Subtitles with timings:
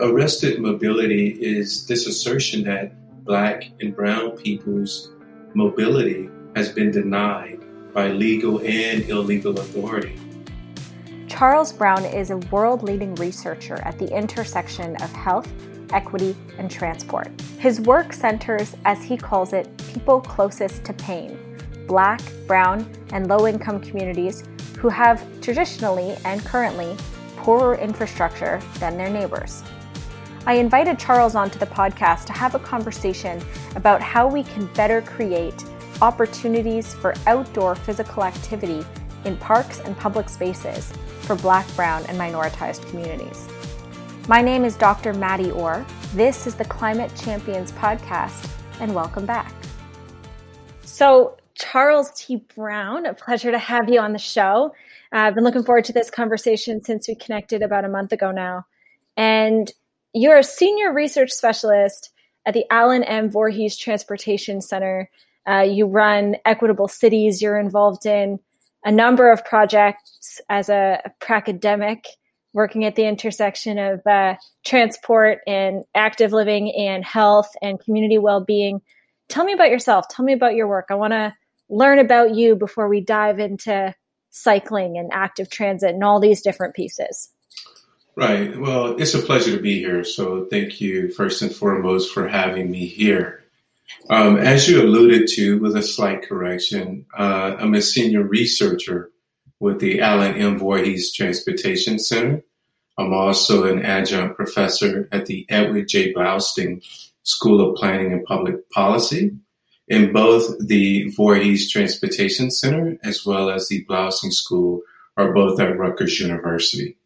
[0.00, 2.92] Arrested mobility is this assertion that
[3.24, 5.10] black and brown people's
[5.54, 7.58] mobility has been denied
[7.92, 10.16] by legal and illegal authority.
[11.26, 15.52] Charles Brown is a world leading researcher at the intersection of health,
[15.90, 17.28] equity, and transport.
[17.58, 21.36] His work centers, as he calls it, people closest to pain
[21.88, 24.44] black, brown, and low income communities
[24.78, 26.96] who have traditionally and currently
[27.38, 29.64] poorer infrastructure than their neighbors.
[30.48, 33.44] I invited Charles onto the podcast to have a conversation
[33.76, 35.62] about how we can better create
[36.00, 38.82] opportunities for outdoor physical activity
[39.26, 43.46] in parks and public spaces for Black, Brown, and minoritized communities.
[44.26, 45.12] My name is Dr.
[45.12, 45.84] Maddie Orr.
[46.14, 49.52] This is the Climate Champions podcast, and welcome back.
[50.80, 52.36] So, Charles T.
[52.56, 54.72] Brown, a pleasure to have you on the show.
[55.12, 58.30] Uh, I've been looking forward to this conversation since we connected about a month ago
[58.30, 58.64] now.
[59.14, 59.70] And
[60.14, 62.10] you're a senior research specialist
[62.46, 63.30] at the Allen M.
[63.30, 65.10] Voorhees Transportation Center.
[65.48, 67.40] Uh, you run Equitable Cities.
[67.42, 68.38] You're involved in
[68.84, 72.06] a number of projects as a, a academic
[72.52, 74.34] working at the intersection of uh,
[74.64, 78.80] transport and active living and health and community well-being
[79.28, 81.32] tell me about yourself tell me about your work i want to
[81.68, 83.94] learn about you before we dive into
[84.30, 87.30] cycling and active transit and all these different pieces
[88.18, 92.28] right well it's a pleasure to be here so thank you first and foremost for
[92.28, 93.38] having me here
[94.10, 99.10] um, as you alluded to, with a slight correction, uh, I'm a senior researcher
[99.60, 100.58] with the Allen M.
[100.58, 102.42] Voorhees Transportation Center.
[102.96, 106.12] I'm also an adjunct professor at the Edward J.
[106.12, 106.82] Bloustein
[107.22, 109.36] School of Planning and Public Policy.
[109.88, 114.82] In both the Voorhees Transportation Center as well as the Bloustein School
[115.16, 116.97] are both at Rutgers University.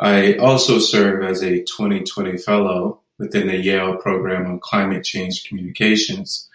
[0.00, 6.48] I also serve as a 2020 fellow within the Yale program on climate change communications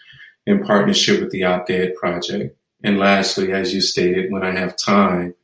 [0.48, 2.58] in partnership with the OpEd project.
[2.84, 5.36] And lastly, as you stated, when I have time,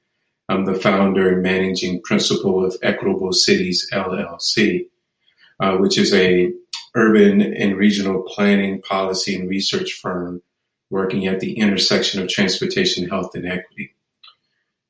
[0.50, 4.88] I'm the founder and managing principal of Equitable Cities LLC,
[5.59, 6.51] uh, which is a
[6.95, 10.41] urban and regional planning policy and research firm
[10.90, 13.94] working at the intersection of transportation, health, and equity.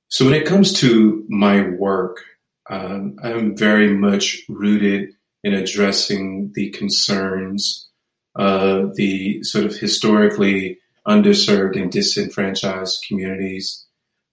[0.07, 2.23] So when it comes to my work,
[2.71, 5.09] um, I'm very much rooted
[5.43, 7.89] in addressing the concerns
[8.35, 13.85] of the sort of historically underserved and disenfranchised communities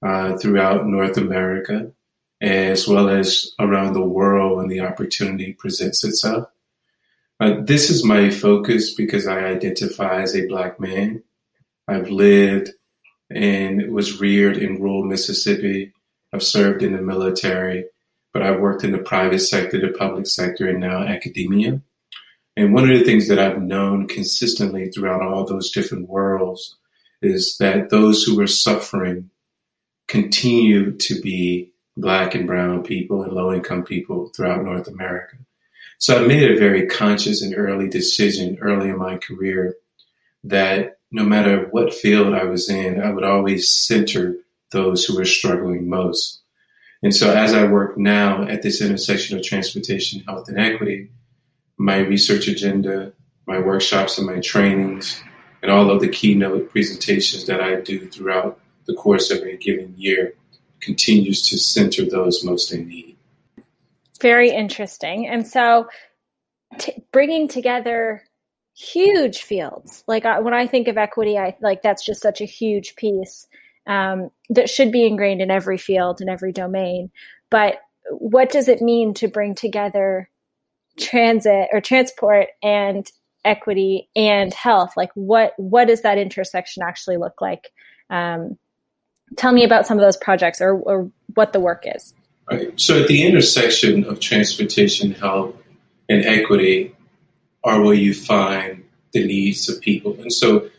[0.07, 1.91] uh, throughout North America,
[2.41, 6.49] as well as around the world when the opportunity presents itself.
[7.41, 11.25] Uh, this is my focus because I identify as a Black man.
[11.89, 12.71] I've lived
[13.31, 15.93] and was reared in rural Mississippi.
[16.33, 17.87] I've served in the military
[18.39, 21.83] but I've worked in the private sector, the public sector, and now academia.
[22.57, 26.77] And one of the things that I've known consistently throughout all those different worlds
[27.21, 29.31] is that those who are suffering
[30.07, 35.35] continue to be black and brown people and low income people throughout North America.
[35.99, 39.75] So I made a very conscious and early decision early in my career
[40.45, 44.37] that no matter what field I was in, I would always center
[44.71, 46.43] those who were struggling most.
[47.03, 51.11] And so as I work now at this intersection of transportation, health, and equity,
[51.77, 53.13] my research agenda,
[53.47, 55.23] my workshops and my trainings,
[55.63, 59.95] and all of the keynote presentations that I do throughout the course of a given
[59.97, 60.35] year
[60.81, 63.17] continues to center those most in need.
[64.21, 65.29] Very interesting.
[65.29, 65.89] And so
[66.79, 68.25] t- bringing together
[68.75, 72.45] huge fields, like I, when I think of equity, I like that's just such a
[72.45, 73.47] huge piece
[73.89, 77.11] um, that should be ingrained in every field and every domain.
[77.51, 77.79] But
[78.11, 80.31] what does it mean to bring together
[80.99, 83.11] transit or transport and
[83.45, 84.93] equity and health?
[84.97, 87.73] Like what what does that intersection actually look like?
[88.11, 88.59] Um,
[89.37, 92.15] tell me about some of those projects or, or what the work is.
[92.51, 92.79] Right.
[92.81, 95.55] So at the intersection of transportation, health,
[96.09, 96.95] and equity
[97.65, 100.15] are where you find the needs of people.
[100.21, 100.71] And so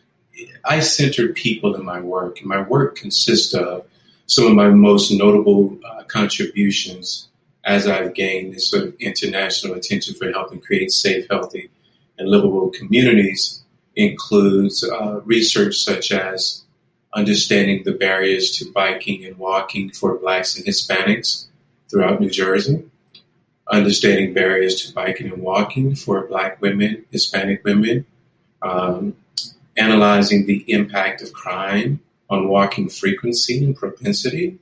[0.65, 3.85] I center people in my work, and my work consists of
[4.27, 7.29] some of my most notable uh, contributions
[7.65, 11.69] as I've gained this sort of international attention for helping create safe, healthy,
[12.17, 13.63] and livable communities
[13.95, 16.63] includes uh, research such as
[17.13, 21.45] understanding the barriers to biking and walking for Blacks and Hispanics
[21.89, 22.83] throughout New Jersey,
[23.71, 28.05] understanding barriers to biking and walking for Black women, Hispanic women,
[28.61, 29.15] um,
[29.79, 34.59] analyzing the impact of crime on walking frequency and propensity,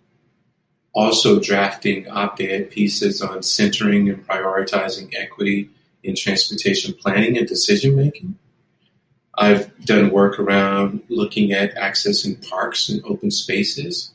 [0.94, 5.70] also drafting op ed pieces on centering and prioritizing equity
[6.04, 8.38] in transportation planning and decision making.
[9.38, 14.12] I've done work around looking at access in parks and open spaces.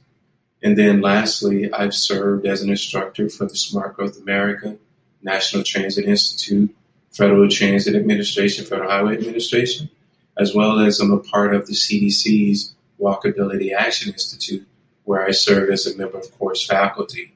[0.63, 4.77] And then lastly, I've served as an instructor for the Smart Growth America,
[5.23, 6.75] National Transit Institute,
[7.13, 9.91] Federal Transit Administration, Federal Highway Administration,
[10.39, 14.67] as well as I'm a part of the CDC's Walkability Action Institute,
[15.05, 17.35] where I serve as a member of course faculty.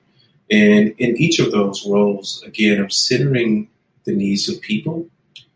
[0.51, 3.69] And in each of those roles, again, I'm centering
[4.05, 5.09] the needs of people,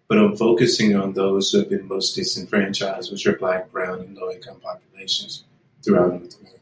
[0.09, 4.17] but I'm focusing on those who have been most disenfranchised, which are Black, Brown, and
[4.17, 5.45] low income populations
[5.83, 6.61] throughout North America.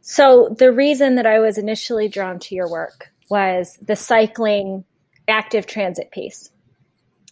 [0.00, 4.84] So, the reason that I was initially drawn to your work was the cycling
[5.28, 6.50] active transit piece.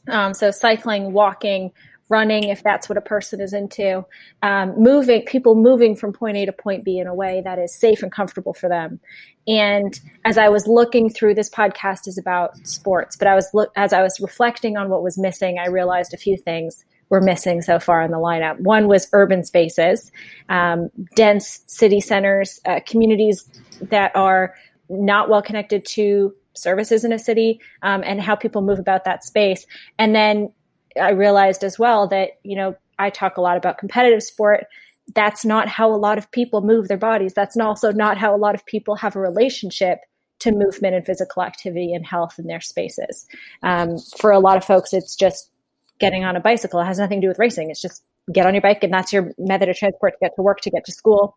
[0.09, 1.73] Um, so, cycling, walking,
[2.11, 4.05] running if that's what a person is into.
[4.43, 7.75] Um, moving people moving from point a to point b in a way that is
[7.75, 9.01] safe and comfortable for them.
[9.47, 13.73] And as i was looking through this podcast is about sports but i was look
[13.75, 17.61] as i was reflecting on what was missing i realized a few things were missing
[17.61, 18.59] so far in the lineup.
[18.61, 20.13] One was urban spaces
[20.49, 23.45] um, dense city centers uh, communities
[23.83, 24.55] that are
[24.89, 29.25] not well connected to services in a city um, and how people move about that
[29.25, 29.67] space.
[29.99, 30.53] And then
[31.01, 34.67] I realized as well that, you know, I talk a lot about competitive sport.
[35.15, 37.35] That's not how a lot of people move their bodies.
[37.35, 40.01] That's also not how a lot of people have a relationship
[40.41, 43.27] to movement and physical activity and health in their spaces.
[43.63, 45.51] Um, for a lot of folks, it's just
[45.99, 46.81] getting on a bicycle.
[46.81, 47.71] It has nothing to do with racing.
[47.71, 48.03] It's just
[48.33, 50.71] get on your bike and that's your method of transport to get to work, to
[50.71, 51.37] get to school.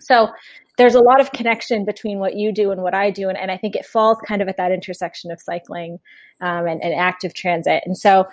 [0.00, 0.30] So
[0.76, 3.28] there's a lot of connection between what you do and what I do.
[3.28, 5.98] And, and I think it falls kind of at that intersection of cycling
[6.42, 7.82] um, and, and active transit.
[7.86, 8.26] And so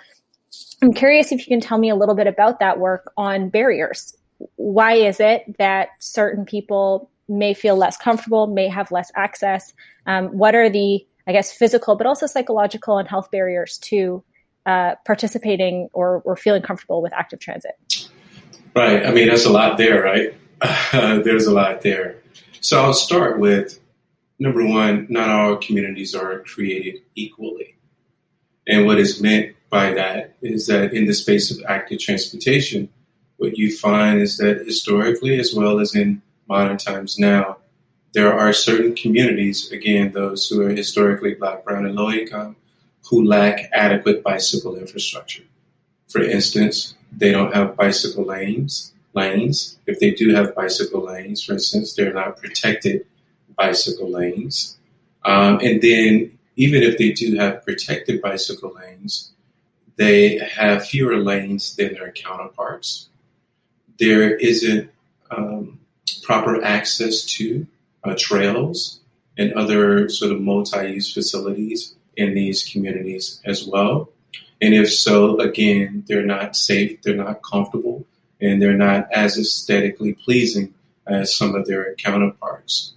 [0.82, 4.16] I'm curious if you can tell me a little bit about that work on barriers.
[4.56, 9.72] Why is it that certain people may feel less comfortable, may have less access?
[10.06, 14.22] Um, what are the, I guess, physical, but also psychological and health barriers to
[14.66, 17.78] uh, participating or, or feeling comfortable with active transit?
[18.74, 19.06] Right.
[19.06, 20.34] I mean, there's a lot there, right?
[21.24, 22.16] there's a lot there.
[22.60, 23.78] So I'll start with
[24.38, 27.76] number one, not all communities are created equally.
[28.66, 32.88] And what is meant by that is that in the space of active transportation,
[33.36, 37.58] what you find is that historically, as well as in modern times now,
[38.12, 42.54] there are certain communities, again, those who are historically black, brown, and low income,
[43.10, 45.42] who lack adequate bicycle infrastructure.
[46.08, 48.92] For instance, they don't have bicycle lanes.
[49.14, 49.78] Lanes.
[49.86, 53.06] If they do have bicycle lanes, for instance, they're not protected
[53.56, 54.78] bicycle lanes.
[55.24, 59.32] Um, and then, even if they do have protected bicycle lanes,
[59.96, 63.08] they have fewer lanes than their counterparts.
[63.98, 64.90] There isn't
[65.30, 65.80] um,
[66.22, 67.66] proper access to
[68.02, 69.00] uh, trails
[69.38, 74.10] and other sort of multi-use facilities in these communities as well.
[74.60, 78.06] And if so, again, they're not safe, they're not comfortable,
[78.40, 80.74] and they're not as aesthetically pleasing
[81.06, 82.94] as some of their counterparts.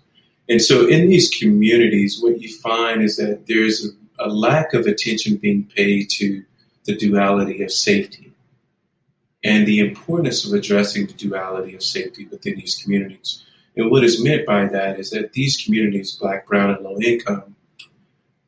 [0.50, 4.86] And so in these communities, what you find is that there's a, a lack of
[4.86, 6.44] attention being paid to
[6.88, 8.34] the duality of safety
[9.44, 13.44] and the importance of addressing the duality of safety within these communities.
[13.76, 17.56] And what is meant by that is that these communities, black, brown, and low income,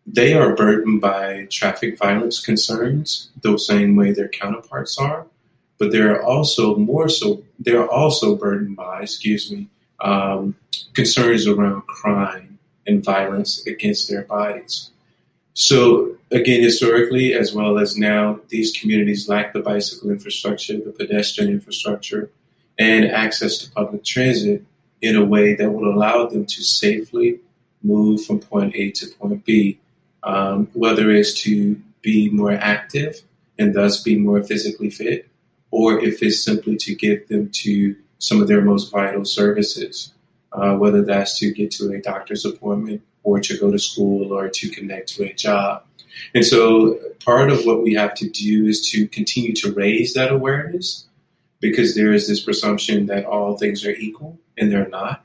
[0.07, 5.27] they are burdened by traffic violence concerns the same way their counterparts are,
[5.77, 9.67] but they're also more so they're also burdened by, excuse me,
[10.01, 10.55] um,
[10.93, 14.89] concerns around crime and violence against their bodies.
[15.53, 21.51] So again, historically as well as now, these communities lack the bicycle infrastructure, the pedestrian
[21.51, 22.29] infrastructure,
[22.77, 24.63] and access to public transit
[25.01, 27.39] in a way that will allow them to safely
[27.83, 29.79] move from point A to point B,
[30.23, 33.21] um, whether it's to be more active
[33.57, 35.27] and thus be more physically fit,
[35.71, 40.13] or if it's simply to get them to some of their most vital services,
[40.51, 44.49] uh, whether that's to get to a doctor's appointment or to go to school or
[44.49, 45.83] to connect to a job.
[46.33, 50.31] And so part of what we have to do is to continue to raise that
[50.31, 51.07] awareness
[51.59, 55.23] because there is this presumption that all things are equal and they're not.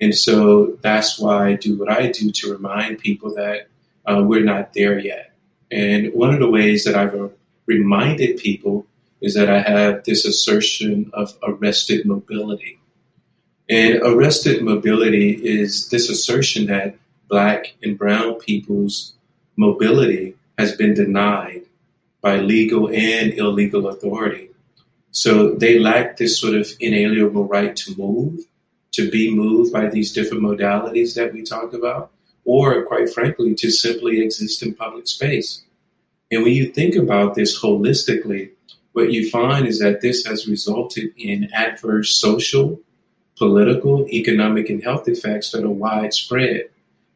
[0.00, 3.68] And so that's why I do what I do to remind people that
[4.06, 5.32] uh, we're not there yet.
[5.70, 7.32] And one of the ways that I've
[7.66, 8.86] reminded people
[9.20, 12.80] is that I have this assertion of arrested mobility.
[13.68, 16.96] And arrested mobility is this assertion that
[17.30, 19.14] black and brown people's
[19.56, 21.62] mobility has been denied
[22.20, 24.50] by legal and illegal authority.
[25.12, 28.40] So they lack this sort of inalienable right to move
[28.92, 32.10] to be moved by these different modalities that we talk about,
[32.44, 35.62] or quite frankly, to simply exist in public space.
[36.30, 38.50] And when you think about this holistically,
[38.92, 42.80] what you find is that this has resulted in adverse social,
[43.36, 46.68] political, economic, and health effects that are widespread.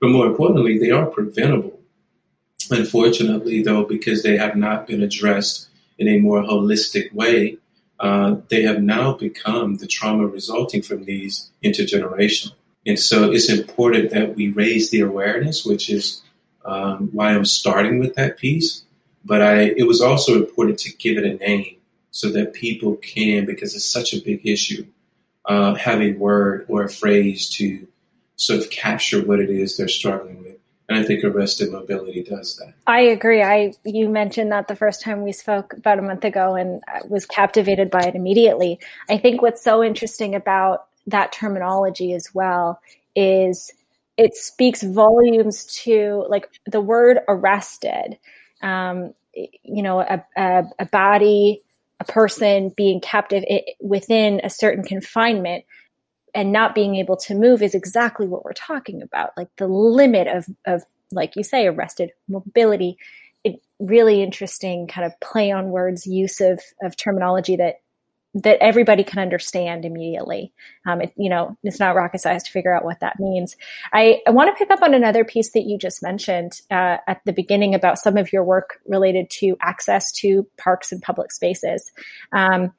[0.04, 1.80] But more importantly, they are preventable.
[2.70, 7.56] Unfortunately, though, because they have not been addressed in a more holistic way,
[8.00, 12.52] uh, they have now become the trauma resulting from these intergenerational.
[12.84, 16.20] And so it's important that we raise the awareness, which is
[16.66, 18.82] um, why I'm starting with that piece.
[19.25, 21.76] But I, it was also important to give it a name
[22.11, 24.84] so that people can, because it's such a big issue,
[25.46, 27.88] uh, have a word or a phrase to
[28.37, 30.57] sort of capture what it is they're struggling with.
[30.88, 32.75] And I think arrested mobility does that.
[32.87, 33.43] I agree.
[33.43, 37.00] I you mentioned that the first time we spoke about a month ago and I
[37.09, 38.79] was captivated by it immediately.
[39.09, 42.81] I think what's so interesting about that terminology as well
[43.17, 43.73] is
[44.17, 48.19] it speaks volumes to like the word arrested.
[48.62, 51.62] Um, you know, a, a, a body,
[51.99, 53.45] a person being captive
[53.81, 55.64] within a certain confinement
[56.35, 60.26] and not being able to move is exactly what we're talking about like the limit
[60.26, 62.97] of of like you say arrested mobility
[63.45, 67.76] it really interesting kind of play on words use of of terminology that
[68.35, 70.53] that everybody can understand immediately.
[70.87, 73.57] Um, it, you know, it's not rocket science to figure out what that means.
[73.93, 77.21] I, I want to pick up on another piece that you just mentioned uh, at
[77.25, 81.93] the beginning about some of your work related to access to parks and public spaces.
[82.33, 82.73] Um,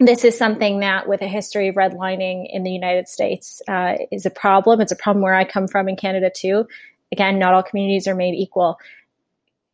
[0.00, 4.24] this is something that, with a history of redlining in the United States, uh, is
[4.24, 4.80] a problem.
[4.80, 6.66] It's a problem where I come from in Canada too.
[7.12, 8.78] Again, not all communities are made equal.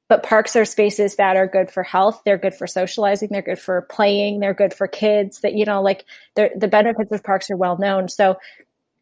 [0.08, 2.22] But parks are spaces that are good for health.
[2.24, 3.28] They're good for socializing.
[3.30, 4.40] They're good for playing.
[4.40, 5.40] They're good for kids.
[5.40, 6.04] That you know, like
[6.34, 8.08] the benefits of parks are well known.
[8.08, 8.36] So,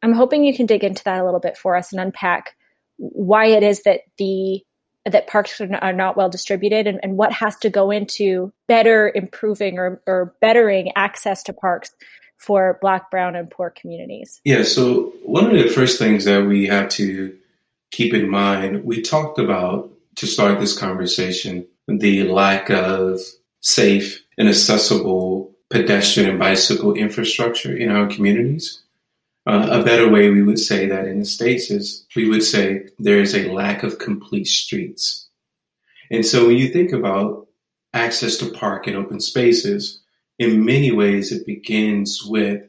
[0.03, 2.55] I'm hoping you can dig into that a little bit for us and unpack
[2.99, 4.63] why it is that the
[5.05, 9.79] that parks are not well distributed and, and what has to go into better improving
[9.79, 11.95] or, or bettering access to parks
[12.39, 14.41] for black brown and poor communities.
[14.45, 17.37] Yeah so one of the first things that we have to
[17.91, 23.21] keep in mind we talked about to start this conversation the lack of
[23.61, 28.84] safe and accessible pedestrian and bicycle infrastructure in our communities
[29.47, 32.87] uh, a better way we would say that in the States is we would say
[32.99, 35.29] there is a lack of complete streets.
[36.11, 37.47] And so when you think about
[37.93, 40.01] access to park and open spaces,
[40.39, 42.63] in many ways it begins with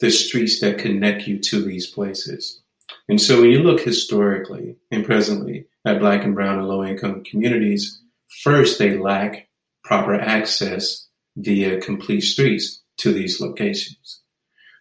[0.00, 2.60] the streets that connect you to these places.
[3.08, 7.24] And so when you look historically and presently at black and brown and low income
[7.24, 8.00] communities,
[8.42, 9.48] first they lack
[9.84, 11.06] proper access
[11.36, 14.20] via complete streets to these locations.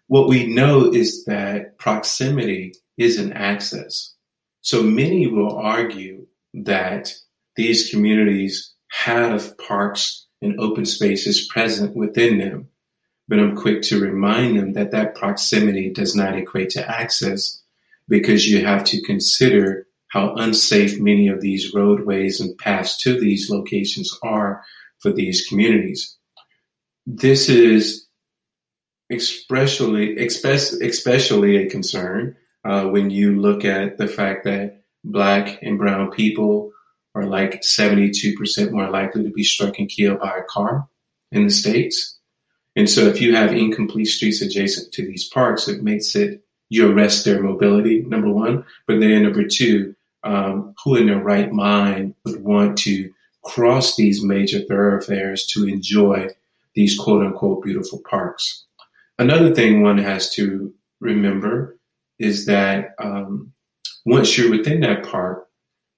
[0.08, 4.14] What we know is that proximity is an access.
[4.62, 7.14] So many will argue that
[7.56, 12.70] these communities have parks and open spaces present within them.
[13.28, 17.62] But I'm quick to remind them that that proximity does not equate to access
[18.08, 23.50] because you have to consider how unsafe many of these roadways and paths to these
[23.50, 24.64] locations are
[25.00, 26.16] for these communities.
[27.08, 28.03] This is
[29.13, 36.12] especially especially a concern uh, when you look at the fact that black and brown
[36.12, 36.72] people
[37.15, 40.88] are like 72% more likely to be struck and killed by a car
[41.32, 42.17] in the states.
[42.75, 46.91] And so if you have incomplete streets adjacent to these parks, it makes it you
[46.91, 48.65] arrest their mobility, number one.
[48.88, 53.12] But then number two, um, who in their right mind would want to
[53.43, 56.29] cross these major thoroughfares to enjoy
[56.74, 58.65] these quote unquote beautiful parks?
[59.20, 61.77] Another thing one has to remember
[62.20, 63.51] is that um,
[64.05, 65.48] once you're within that park,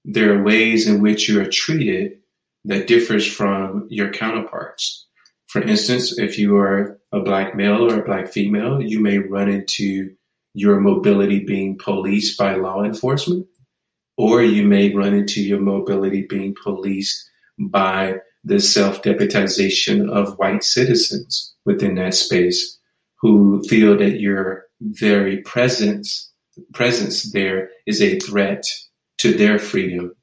[0.04, 2.18] there are ways in which you are treated
[2.64, 5.06] that differs from your counterparts.
[5.46, 9.48] For instance, if you are a black male or a black female, you may run
[9.48, 10.10] into
[10.54, 13.46] your mobility being policed by law enforcement,
[14.16, 20.62] or you may run into your mobility being policed by the self deputization of white
[20.62, 22.75] citizens within that space
[23.26, 26.30] who feel that your very presence
[26.72, 28.64] presence there is a threat
[29.18, 30.14] to their freedom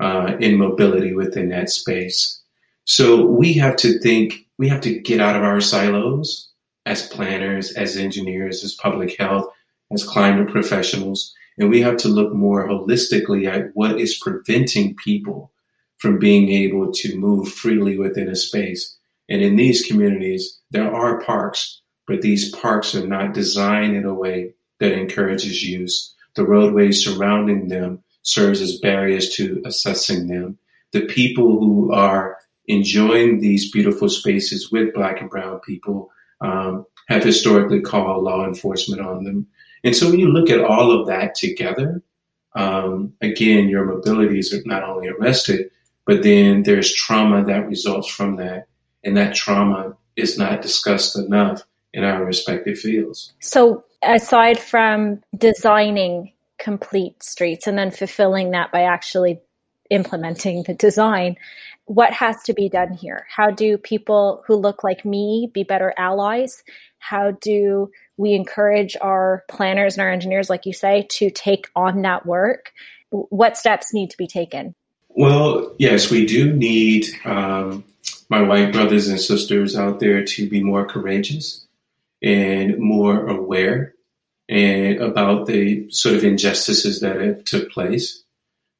[0.00, 2.40] uh, in mobility within that space.
[2.84, 6.50] So we have to think, we have to get out of our silos
[6.86, 9.46] as planners, as engineers, as public health,
[9.92, 15.52] as climate professionals, and we have to look more holistically at what is preventing people
[15.98, 18.96] from being able to move freely within a space.
[19.28, 21.80] And in these communities, there are parks
[22.10, 26.12] but these parks are not designed in a way that encourages use.
[26.34, 30.58] The roadways surrounding them serves as barriers to accessing them.
[30.90, 32.36] The people who are
[32.66, 39.00] enjoying these beautiful spaces with black and brown people um, have historically called law enforcement
[39.00, 39.46] on them.
[39.84, 42.02] And so when you look at all of that together,
[42.56, 45.70] um, again, your mobilities are not only arrested,
[46.06, 48.66] but then there's trauma that results from that.
[49.04, 53.32] And that trauma is not discussed enough in our respective fields.
[53.40, 59.40] So, aside from designing complete streets and then fulfilling that by actually
[59.90, 61.36] implementing the design,
[61.86, 63.26] what has to be done here?
[63.34, 66.62] How do people who look like me be better allies?
[66.98, 72.02] How do we encourage our planners and our engineers, like you say, to take on
[72.02, 72.72] that work?
[73.10, 74.74] What steps need to be taken?
[75.08, 77.82] Well, yes, we do need um,
[78.28, 81.66] my white brothers and sisters out there to be more courageous
[82.22, 83.94] and more aware
[84.48, 88.24] and about the sort of injustices that have took place.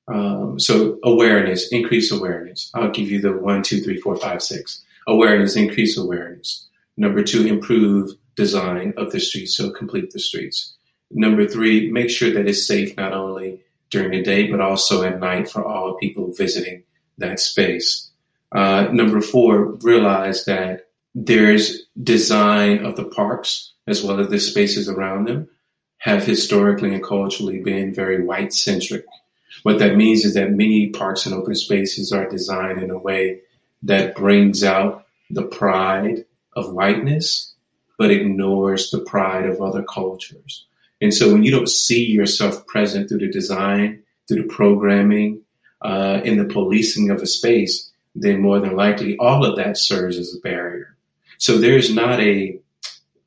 [0.08, 2.70] Um, so awareness, increase awareness.
[2.74, 4.82] I'll give you the one, two, three, four, five, six.
[5.06, 6.68] Awareness, increase awareness.
[6.96, 10.74] Number two, improve design of the streets, so complete the streets.
[11.10, 15.20] Number three, make sure that it's safe not only during the day, but also at
[15.20, 16.82] night for all people visiting
[17.18, 18.10] that space.
[18.52, 24.88] Uh, number four, realize that there's design of the parks as well as the spaces
[24.88, 25.48] around them
[25.98, 29.04] have historically and culturally been very white centric.
[29.64, 33.40] What that means is that many parks and open spaces are designed in a way
[33.82, 36.24] that brings out the pride
[36.54, 37.54] of whiteness,
[37.98, 40.66] but ignores the pride of other cultures.
[41.02, 45.42] And so when you don't see yourself present through the design, through the programming,
[45.82, 50.18] uh, in the policing of a space, then more than likely all of that serves
[50.18, 50.89] as a barrier.
[51.40, 52.60] So there's not a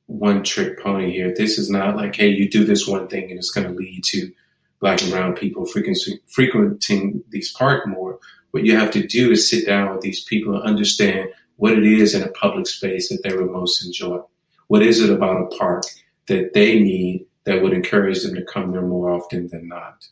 [0.05, 1.33] one trick pony here.
[1.35, 4.03] This is not like, hey, you do this one thing and it's going to lead
[4.05, 4.31] to
[4.79, 8.19] black and brown people frequenting these parks more.
[8.51, 11.85] What you have to do is sit down with these people and understand what it
[11.85, 14.19] is in a public space that they would most enjoy.
[14.67, 15.83] What is it about a park
[16.27, 20.07] that they need that would encourage them to come there more often than not?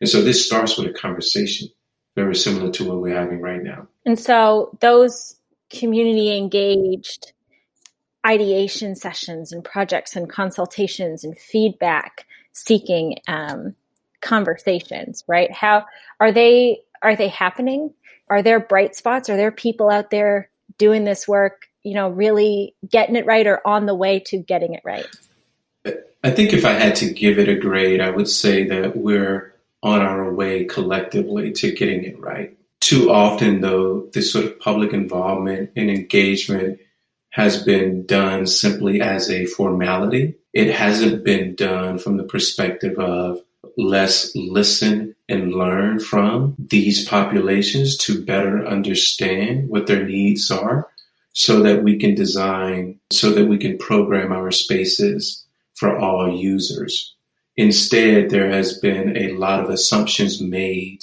[0.00, 1.68] And so this starts with a conversation,
[2.14, 3.88] very similar to what we're having right now.
[4.06, 5.36] And so those
[5.70, 7.31] community engaged
[8.26, 13.74] ideation sessions and projects and consultations and feedback seeking um,
[14.20, 15.50] conversations, right?
[15.52, 15.86] How
[16.20, 17.92] are they are they happening?
[18.28, 19.28] Are there bright spots?
[19.28, 23.66] Are there people out there doing this work, you know, really getting it right or
[23.66, 25.06] on the way to getting it right?
[26.24, 29.54] I think if I had to give it a grade, I would say that we're
[29.82, 32.56] on our way collectively to getting it right.
[32.80, 36.78] Too often, though, this sort of public involvement and engagement
[37.32, 40.34] has been done simply as a formality.
[40.52, 43.40] It hasn't been done from the perspective of
[43.78, 50.88] let's listen and learn from these populations to better understand what their needs are
[51.32, 55.42] so that we can design, so that we can program our spaces
[55.74, 57.14] for all users.
[57.56, 61.00] Instead, there has been a lot of assumptions made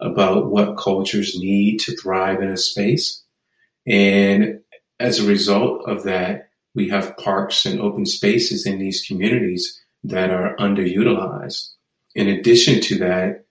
[0.00, 3.22] about what cultures need to thrive in a space.
[3.86, 4.60] And
[5.00, 10.30] as a result of that, we have parks and open spaces in these communities that
[10.30, 11.70] are underutilized
[12.18, 13.44] in addition to that,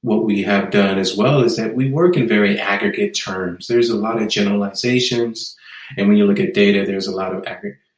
[0.00, 3.66] what we have done as well is that we work in very aggregate terms.
[3.66, 5.54] There's a lot of generalizations.
[5.98, 7.44] And when you look at data, there's a lot of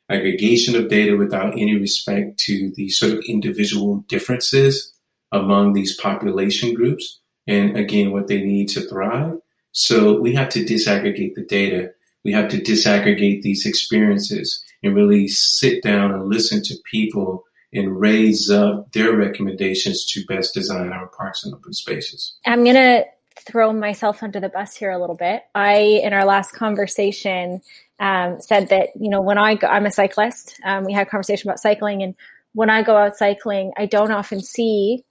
[0.08, 4.92] aggregation of data without any respect to the sort of individual differences
[5.30, 7.20] among these population groups.
[7.46, 9.38] And again, what they need to thrive.
[9.70, 11.92] So we have to disaggregate the data.
[12.24, 18.00] We have to disaggregate these experiences and really sit down and listen to people and
[18.00, 22.34] raise up their recommendations to best design our parks and open spaces.
[22.46, 23.04] I'm going to
[23.38, 25.42] throw myself under the bus here a little bit.
[25.54, 27.62] I, in our last conversation,
[28.00, 30.58] um, said that, you know, when I go, I'm a cyclist.
[30.64, 32.02] Um, we had a conversation about cycling.
[32.02, 32.14] And
[32.54, 35.04] when I go out cycling, I don't often see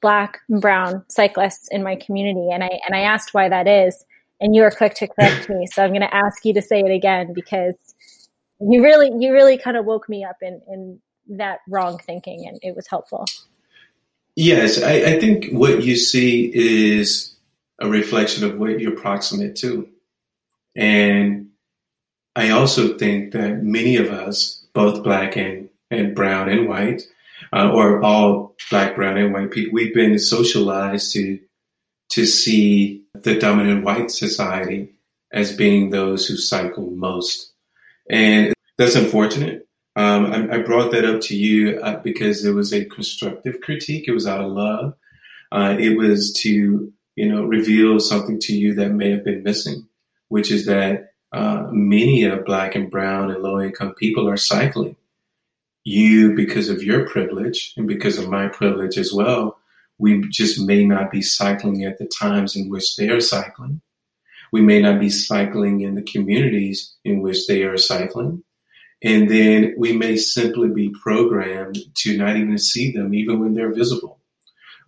[0.00, 2.48] black and brown cyclists in my community.
[2.52, 4.04] And I, and I asked why that is.
[4.40, 5.66] And you were quick to correct me.
[5.66, 7.76] So I'm going to ask you to say it again because
[8.60, 11.00] you really, you really kind of woke me up in, in
[11.38, 13.26] that wrong thinking and it was helpful.
[14.36, 17.36] Yes, I, I think what you see is
[17.80, 19.88] a reflection of what you're proximate to.
[20.74, 21.50] And
[22.36, 27.02] I also think that many of us, both black and, and brown and white,
[27.52, 31.38] uh, or all black, brown, and white people, we've been socialized to
[32.14, 34.94] to see the dominant white society
[35.32, 37.52] as being those who cycle most.
[38.08, 42.72] And that's unfortunate Um, I, I, brought that up to you uh, because it was
[42.72, 44.06] a constructive critique.
[44.06, 44.94] It was out of love.
[45.50, 49.88] Uh, it was to, you know, reveal something to you that may have been missing,
[50.28, 54.96] which is that uh, many of black and brown and low income people are cycling.
[55.84, 59.58] You, because of your privilege and because of my privilege as well,
[59.98, 63.80] we just may not be cycling at the times in which they are cycling.
[64.52, 68.44] We may not be cycling in the communities in which they are cycling.
[69.02, 73.74] And then we may simply be programmed to not even see them, even when they're
[73.74, 74.20] visible.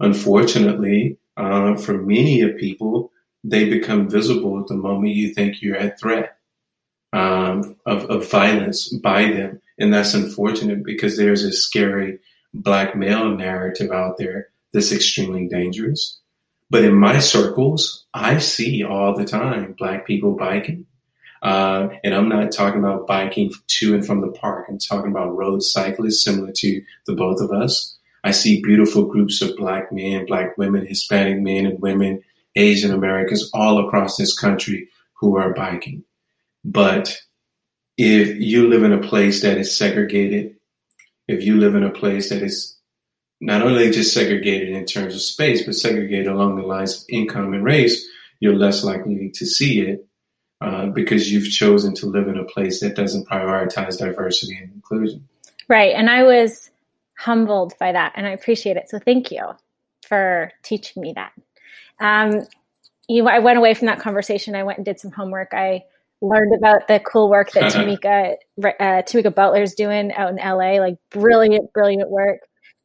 [0.00, 3.12] Unfortunately, uh, for many of people,
[3.44, 6.38] they become visible at the moment you think you're at threat
[7.12, 9.60] um, of, of violence by them.
[9.78, 12.18] And that's unfortunate because there's a scary
[12.54, 16.20] black male narrative out there that's extremely dangerous.
[16.68, 20.84] But in my circles, I see all the time black people biking.
[21.40, 24.66] Uh, and I'm not talking about biking to and from the park.
[24.68, 27.96] I'm talking about road cyclists similar to the both of us.
[28.22, 32.22] I see beautiful groups of black men, black women, Hispanic men and women,
[32.54, 36.04] Asian Americans all across this country who are biking.
[36.64, 37.18] But
[37.96, 40.56] if you live in a place that is segregated,
[41.28, 42.75] if you live in a place that is
[43.40, 47.52] not only just segregated in terms of space, but segregated along the lines of income
[47.52, 48.06] and race,
[48.40, 50.06] you're less likely to see it
[50.60, 55.26] uh, because you've chosen to live in a place that doesn't prioritize diversity and inclusion.
[55.68, 55.94] Right.
[55.94, 56.70] And I was
[57.18, 58.88] humbled by that and I appreciate it.
[58.88, 59.42] So thank you
[60.06, 61.32] for teaching me that.
[62.00, 62.46] Um,
[63.08, 64.54] you, I went away from that conversation.
[64.54, 65.52] I went and did some homework.
[65.52, 65.84] I
[66.20, 70.80] learned about the cool work that Tamika uh, Tamika Butler's doing out in LA.
[70.80, 72.40] Like brilliant, brilliant work.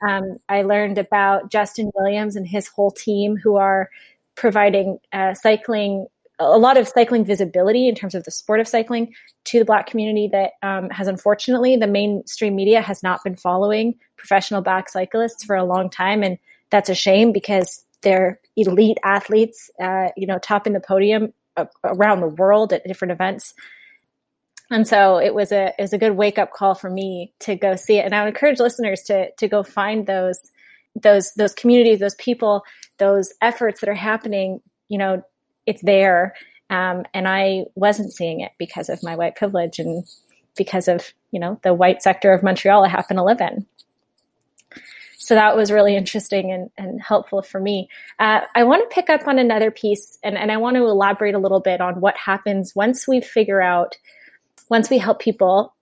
[0.08, 3.90] Um, I learned about Justin Williams and his whole team who are
[4.36, 6.08] providing uh, cycling
[6.40, 9.86] a lot of cycling visibility in terms of the sport of cycling to the black
[9.86, 15.44] community that um, has unfortunately the mainstream media has not been following professional black cyclists
[15.44, 16.24] for a long time.
[16.24, 16.40] And
[16.72, 21.34] that's a shame because they're elite athletes uh, you know topping the podium
[21.84, 23.54] around the world at different events
[24.72, 27.56] and so it was a it was a good wake up call for me to
[27.56, 30.40] go see it and i would encourage listeners to to go find those
[30.96, 32.64] those those communities those people
[32.98, 35.24] those efforts that are happening you know
[35.66, 36.36] it's there.
[36.70, 40.06] Um, and I wasn't seeing it because of my white privilege and
[40.56, 43.66] because of, you know, the white sector of Montreal I happen to live in.
[45.18, 47.90] So that was really interesting and, and helpful for me.
[48.20, 51.36] Uh, I want to pick up on another piece and, and I want to elaborate
[51.36, 53.98] a little bit on what happens once we figure out,
[54.72, 55.76] once we help people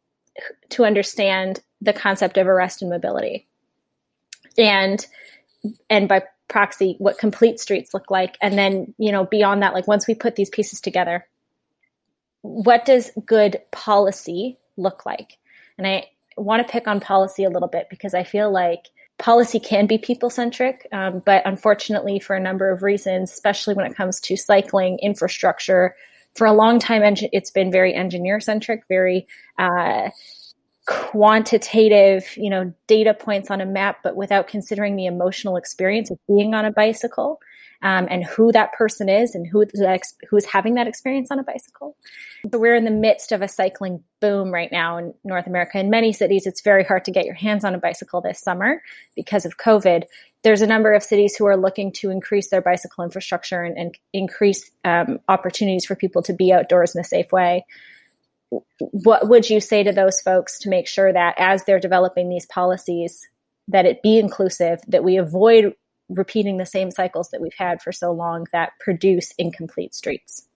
[0.69, 3.47] to understand the concept of arrested mobility.
[4.57, 5.05] And
[5.89, 9.87] and by proxy what complete streets look like and then you know beyond that like
[9.87, 11.27] once we put these pieces together
[12.41, 15.37] what does good policy look like
[15.77, 16.03] and i
[16.37, 18.85] want to pick on policy a little bit because i feel like
[19.19, 23.85] policy can be people centric um, but unfortunately for a number of reasons especially when
[23.85, 25.93] it comes to cycling infrastructure
[26.35, 30.09] for a long time it's been very engineer centric very uh,
[30.89, 36.17] quantitative, you know, data points on a map, but without considering the emotional experience of
[36.27, 37.39] being on a bicycle
[37.83, 39.65] um, and who that person is and who
[40.29, 41.95] who is having that experience on a bicycle.
[42.51, 45.79] So we're in the midst of a cycling boom right now in North America.
[45.79, 48.81] In many cities, it's very hard to get your hands on a bicycle this summer
[49.15, 50.05] because of COVID.
[50.43, 53.97] There's a number of cities who are looking to increase their bicycle infrastructure and, and
[54.13, 57.65] increase um, opportunities for people to be outdoors in a safe way.
[58.79, 62.45] What would you say to those folks to make sure that as they're developing these
[62.45, 63.27] policies
[63.67, 65.75] that it be inclusive that we avoid
[66.09, 70.47] repeating the same cycles that we've had for so long that produce incomplete streets?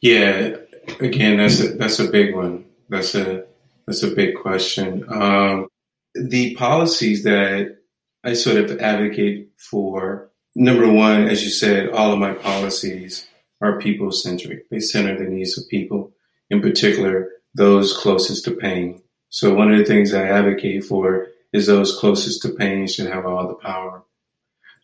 [0.00, 0.56] Yeah
[1.00, 2.64] again that's a that's a big one.
[2.88, 3.44] That's a
[3.86, 5.04] that's a big question.
[5.08, 5.68] Um,
[6.14, 7.78] the policies that
[8.26, 13.26] i sort of advocate for number one as you said all of my policies
[13.62, 16.12] are people centric they center the needs of people
[16.50, 19.02] in particular those closest to pain.
[19.30, 23.26] So one of the things I advocate for is those closest to pain should have
[23.26, 24.04] all the power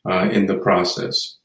[0.08, 1.36] uh, in the process.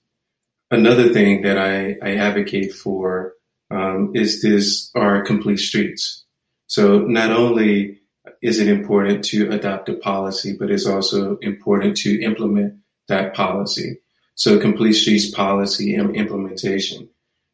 [0.71, 3.33] Another thing that I, I advocate for
[3.69, 6.25] um, is this are complete streets.
[6.67, 7.99] So not only
[8.41, 12.75] is it important to adopt a policy, but it's also important to implement
[13.07, 13.99] that policy.
[14.35, 17.09] So complete streets policy and implementation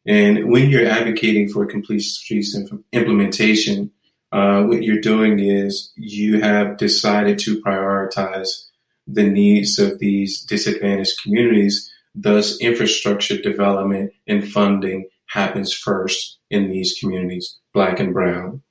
[0.06, 2.56] and when you're advocating for complete streets
[2.92, 3.90] implementation,
[4.32, 8.66] uh, what you're doing is you have decided to prioritize
[9.06, 11.90] the needs of these disadvantaged communities.
[12.14, 18.62] Thus, infrastructure development and funding happens first in these communities, black and brown.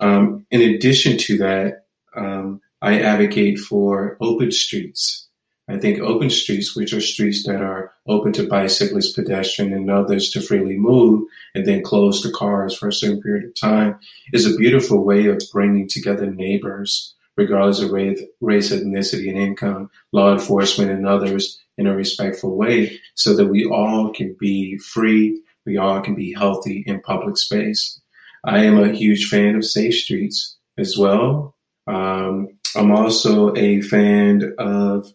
[0.00, 1.84] Um, in addition to that,
[2.16, 5.28] um, I advocate for open streets.
[5.68, 10.30] I think open streets, which are streets that are open to bicyclists, pedestrian, and others
[10.30, 13.96] to freely move, and then closed to cars for a certain period of time,
[14.32, 19.90] is a beautiful way of bringing together neighbors, regardless of race, race ethnicity, and income,
[20.10, 25.40] law enforcement, and others in a respectful way, so that we all can be free,
[25.66, 28.00] we all can be healthy in public space.
[28.44, 31.56] I am a huge fan of safe streets as well.
[31.86, 35.12] Um, I'm also a fan of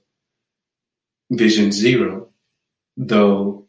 [1.32, 2.30] Vision Zero,
[2.98, 3.66] though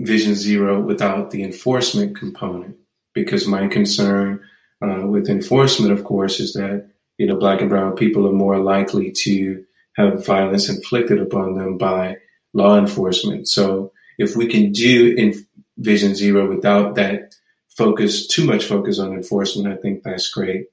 [0.00, 2.76] Vision Zero without the enforcement component,
[3.14, 4.40] because my concern
[4.82, 8.58] uh, with enforcement, of course, is that you know black and brown people are more
[8.58, 9.64] likely to
[9.94, 12.16] have violence inflicted upon them by
[12.54, 13.46] law enforcement.
[13.48, 15.34] So if we can do in
[15.78, 17.34] Vision Zero without that
[17.76, 20.66] focus, too much focus on enforcement, I think that's great.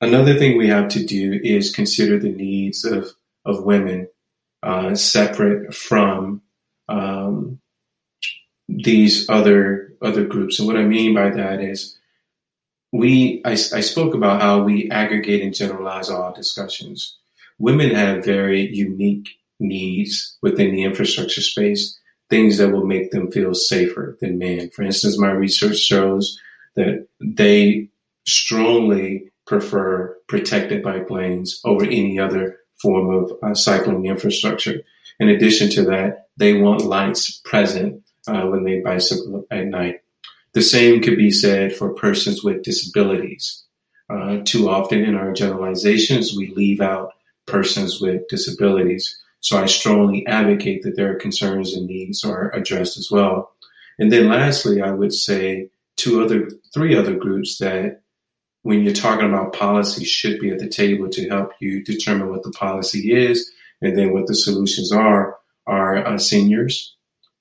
[0.00, 3.08] Another thing we have to do is consider the needs of,
[3.44, 4.08] of women
[4.62, 6.42] uh, separate from
[6.88, 7.60] um,
[8.68, 10.58] these other other groups.
[10.58, 11.98] And what I mean by that is
[12.92, 17.16] we I, I spoke about how we aggregate and generalize all discussions.
[17.58, 21.98] Women have very unique needs within the infrastructure space,
[22.30, 24.70] things that will make them feel safer than men.
[24.70, 26.38] For instance, my research shows
[26.76, 27.88] that they
[28.26, 34.82] strongly prefer protected bike lanes over any other form of uh, cycling infrastructure.
[35.18, 40.02] In addition to that, they want lights present uh, when they bicycle at night.
[40.52, 43.64] The same could be said for persons with disabilities.
[44.10, 47.12] Uh, too often in our generalizations, we leave out
[47.46, 49.18] persons with disabilities.
[49.40, 53.52] So I strongly advocate that their concerns and needs are addressed as well.
[53.98, 58.02] And then lastly, I would say two other, three other groups that
[58.62, 62.42] when you're talking about policy should be at the table to help you determine what
[62.42, 66.96] the policy is and then what the solutions are are uh, seniors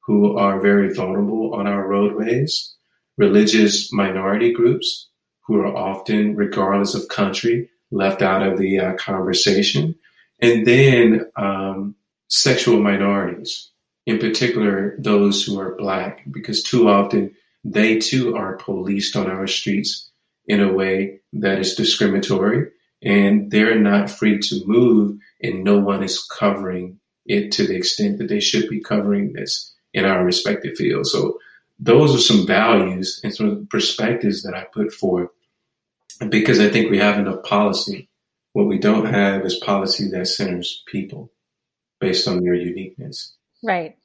[0.06, 2.76] who are very vulnerable on our roadways,
[3.18, 5.10] religious minority groups
[5.46, 9.96] who are often, regardless of country, left out of the uh, conversation,
[10.40, 11.96] and then um,
[12.30, 13.72] sexual minorities,
[14.06, 19.48] in particular those who are black, because too often they too are policed on our
[19.48, 20.10] streets
[20.48, 22.70] in a way that is discriminatory
[23.04, 28.18] and they're not free to move and no one is covering it to the extent
[28.18, 31.12] that they should be covering this in our respective fields.
[31.12, 31.40] So
[31.80, 35.30] those are some values and some perspectives that I put forth
[36.30, 38.10] because I think we have enough policy.
[38.58, 41.32] What we don't have is policy that centers people
[42.00, 43.36] based on their uniqueness.
[43.64, 43.98] Right.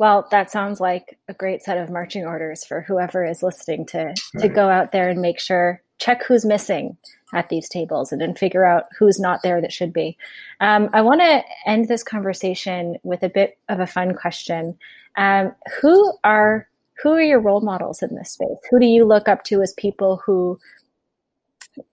[0.00, 4.12] Well, that sounds like a great set of marching orders for whoever is listening to
[4.40, 6.96] to go out there and make sure check who's missing
[7.34, 10.18] at these tables and then figure out who's not there that should be.
[10.60, 14.76] Um, I want to end this conversation with a bit of a fun question.
[15.16, 16.66] Um, who are
[17.00, 18.58] who are your role models in this space?
[18.72, 20.58] Who do you look up to as people who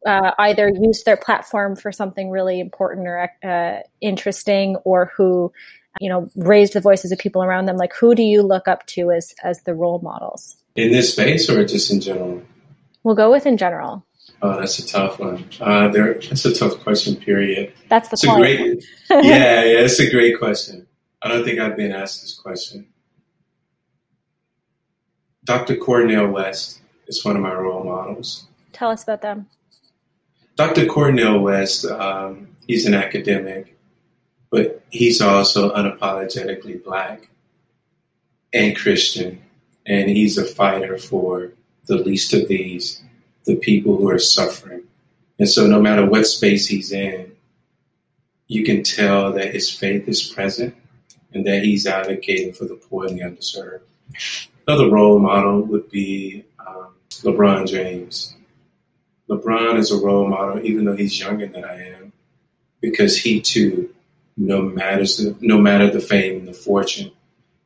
[0.06, 5.52] uh, either use their platform for something really important or uh, interesting, or who
[6.00, 7.78] you know raised the voices of people around them.
[7.78, 10.58] Like who do you look up to as as the role models?
[10.76, 12.42] In this space or just in general?
[13.04, 14.06] We'll go with in general.
[14.42, 15.46] Oh that's a tough one.
[15.60, 17.74] Uh there that's a tough question period.
[17.90, 18.44] That's the it's point.
[18.44, 20.88] a great yeah yeah it's a great question.
[21.24, 22.88] I don't think i've been asked this question.
[25.44, 28.48] Dr cornel west is one of my role models.
[28.74, 29.48] Tell us about them
[30.68, 33.78] dr cornel west um, he's an academic
[34.52, 37.30] but he's also unapologetically black
[38.54, 39.42] and Christian,
[39.86, 41.54] and he's a fighter for
[41.86, 43.02] the least of these,
[43.46, 44.84] the people who are suffering.
[45.40, 47.32] And so, no matter what space he's in,
[48.48, 50.76] you can tell that his faith is present
[51.34, 53.82] and that he's advocating for the poor and the underserved.
[54.68, 58.36] Another role model would be um, LeBron James.
[59.32, 62.12] LeBron is a role model, even though he's younger than I am,
[62.82, 63.94] because he too
[64.38, 67.12] no matter the, no matter the fame and the fortune,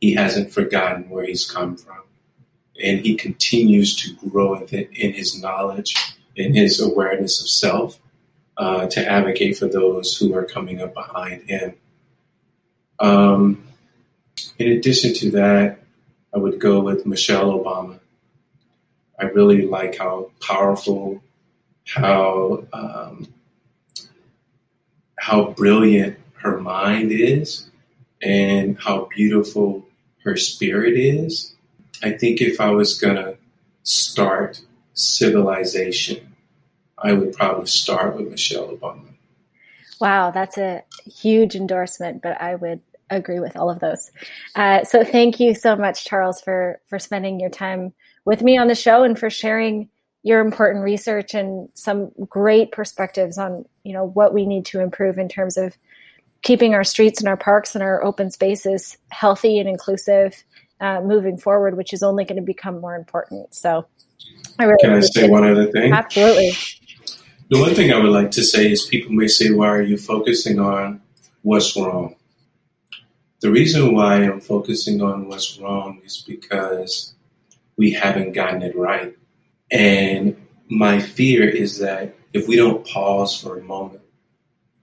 [0.01, 2.01] he hasn't forgotten where he's come from,
[2.84, 5.95] and he continues to grow in, his knowledge,
[6.36, 7.99] in his awareness of self,
[8.58, 11.75] uh, to advocate for those who are coming up behind him.
[12.99, 13.63] Um,
[14.58, 15.80] in addition to that,
[16.34, 17.99] I would go with Michelle Obama.
[19.17, 21.21] I really like how powerful,
[21.86, 23.28] how um,
[25.19, 27.69] how brilliant her mind is
[28.21, 29.86] and how beautiful
[30.24, 31.56] her spirit is.
[32.04, 33.38] I think if I was to
[33.84, 34.62] start
[34.93, 36.36] civilization,
[36.98, 39.13] I would probably start with Michelle Obama.
[40.02, 44.12] Wow, that's a huge endorsement, but I would agree with all of those.
[44.56, 47.93] Uh, so thank you so much, Charles, for for spending your time
[48.26, 49.89] with me on the show and for sharing
[50.25, 55.19] your important research and some great perspectives on you know what we need to improve
[55.19, 55.77] in terms of
[56.41, 60.43] keeping our streets and our parks and our open spaces healthy and inclusive
[60.81, 63.53] uh, moving forward, which is only going to become more important.
[63.53, 63.85] So,
[64.59, 65.93] I really can I say one other thing?
[65.93, 66.51] Absolutely.
[67.49, 69.97] The one thing I would like to say is people may say, "Why are you
[69.97, 71.01] focusing on
[71.43, 72.15] what's wrong?"
[73.41, 77.13] The reason why I'm focusing on what's wrong is because
[77.77, 79.15] we haven't gotten it right.
[79.71, 80.36] And
[80.69, 84.01] my fear is that if we don't pause for a moment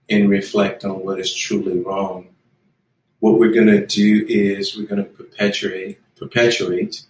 [0.09, 2.29] and reflect on what is truly wrong,
[3.21, 7.05] what we're going to do is we're going to perpetuate perpetuate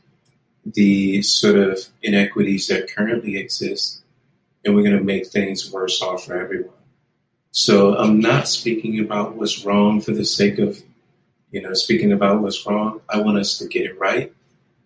[0.65, 4.03] the sort of inequities that currently exist,
[4.65, 6.73] and we're going to make things worse off for everyone.
[7.51, 10.83] So I'm not speaking about what's wrong for the sake of
[11.53, 14.33] you know, speaking about what's wrong, I want us to get it right.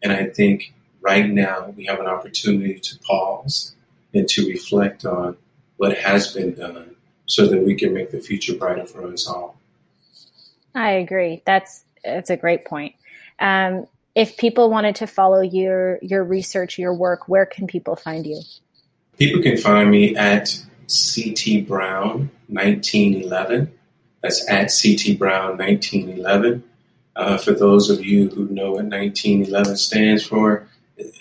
[0.03, 0.75] And I think
[1.07, 3.75] right now we have an opportunity to pause
[4.12, 5.37] and to reflect on
[5.77, 9.57] what has been done so that we can make the future brighter for us all.
[10.75, 11.42] I agree.
[11.47, 12.95] That's that's a great point.
[13.38, 18.27] Um, if people wanted to follow your your research, your work, where can people find
[18.27, 18.40] you?
[19.19, 23.73] People can find me at CT Brown 1911
[24.27, 26.64] that's at CT Brown 1911.
[27.14, 30.66] Uh, for those of you who know what 1911 stands for,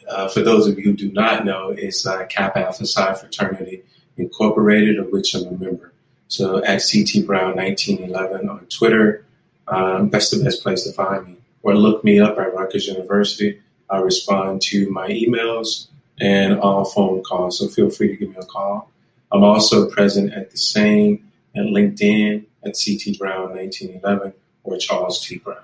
[0.07, 3.83] uh, for those of you who do not know, it's uh, Kappa Alpha Psi Fraternity
[4.17, 5.91] Incorporated, of which I'm a member.
[6.27, 9.25] So at CT Brown 1911 on Twitter,
[9.67, 11.35] um, that's the best place to find me.
[11.63, 13.61] Or look me up at Rutgers University.
[13.89, 15.87] I respond to my emails
[16.19, 18.89] and all phone calls, so feel free to give me a call.
[19.31, 25.37] I'm also present at the same at LinkedIn at CT Brown 1911 or Charles T.
[25.37, 25.57] Brown.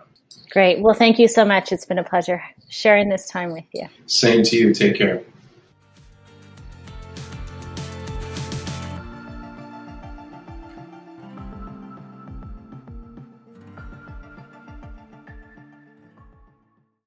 [0.52, 0.80] Great.
[0.82, 1.72] Well, thank you so much.
[1.72, 3.88] It's been a pleasure sharing this time with you.
[4.06, 4.74] Same to you.
[4.74, 5.24] Take care.